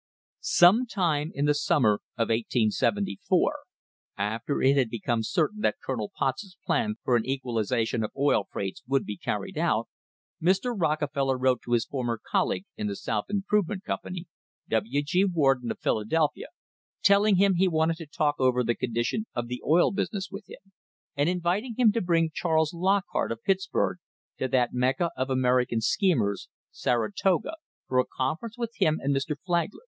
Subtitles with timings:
[0.25, 3.53] "+ Some time in the summer of 1874,
[4.17, 8.47] after it had become cer tain that Colonel Potts's plan for an equalisation of oil
[8.51, 9.89] freights would be carried out,
[10.41, 10.73] Mr.
[10.75, 14.25] Rockefeller wrote to his former colleague in the South Improvement Company,
[14.69, 15.03] W.
[15.03, 15.23] G.
[15.23, 16.47] War j den, of Philadelphia,
[17.03, 20.71] telling him he wanted to talk over; the condition of the oil business with him,
[21.15, 23.99] and inviting him to bring Charles Lockhart, of Pittsburg,
[24.39, 27.53] to that Mecca of American schemers, Saratoga,
[27.87, 29.35] for a conference with him and Mr.
[29.45, 29.79] Flagler.